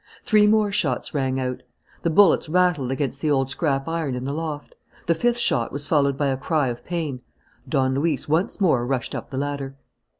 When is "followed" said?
5.87-6.17